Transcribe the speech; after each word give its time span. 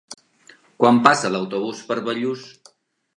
Quan 0.83 1.01
passa 1.07 1.31
l'autobús 1.35 1.83
per 1.91 1.99
Bellús? 2.09 2.47